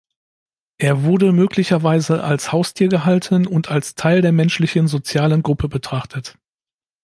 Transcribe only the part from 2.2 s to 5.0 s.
als Haustier gehalten und als Teil der menschlichen